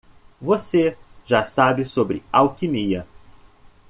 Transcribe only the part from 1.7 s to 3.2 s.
sobre alquimia.